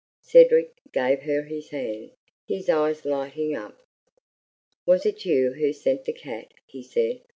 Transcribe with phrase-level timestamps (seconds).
[0.23, 2.09] Cedric gave her his hand,
[2.47, 3.77] his eyes lighting up.
[4.83, 7.21] "Was it you who sent the cat?" he said.